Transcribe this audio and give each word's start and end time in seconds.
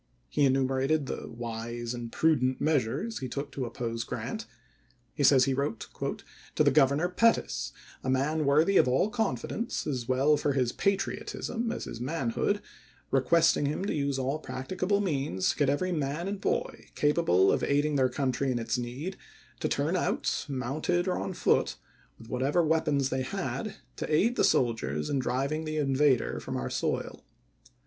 He 0.29 0.45
enumerates 0.45 1.05
the 1.05 1.29
wise 1.29 1.93
and 1.93 2.11
prudent 2.11 2.59
measures 2.59 3.19
he 3.19 3.29
took 3.29 3.51
to 3.51 3.65
oppose 3.65 4.03
Grant. 4.03 4.47
He 5.13 5.23
says 5.23 5.45
he 5.45 5.53
wrote 5.53 5.87
"to 6.55 6.63
the 6.63 6.71
Governor, 6.71 7.07
Pettus,— 7.07 7.71
a 8.03 8.09
man 8.09 8.45
worthy 8.45 8.77
of 8.77 8.87
all 8.87 9.11
confidence, 9.11 9.85
as 9.85 10.07
well 10.07 10.37
for 10.37 10.53
his 10.53 10.71
patriotism 10.71 11.71
as 11.71 11.83
his 11.83 12.01
man 12.01 12.31
hood,— 12.31 12.61
requesting 13.11 13.67
him 13.67 13.85
to 13.85 13.93
use 13.93 14.17
all 14.17 14.39
practicable 14.39 15.01
means 15.01 15.51
to 15.51 15.57
get 15.57 15.69
every 15.69 15.91
man 15.91 16.27
and 16.27 16.41
boy, 16.41 16.87
capable 16.95 17.51
of 17.51 17.63
aiding 17.63 17.95
their 17.95 18.09
country 18.09 18.51
in 18.51 18.57
its 18.57 18.79
need, 18.79 19.17
to 19.59 19.67
turn 19.69 19.95
out, 19.95 20.47
mounted 20.49 21.07
or 21.07 21.19
on 21.19 21.33
foot, 21.33 21.75
with 22.17 22.27
whatever 22.27 22.63
weapons 22.65 23.09
they 23.09 23.21
had, 23.21 23.75
to 23.97 24.11
aid 24.11 24.35
the 24.35 24.43
soldiers 24.43 25.11
in 25.11 25.19
driving 25.19 25.63
the 25.63 25.77
in 25.77 25.95
vader 25.95 26.39
from 26.39 26.57
our 26.57 26.71
soil. 26.71 27.23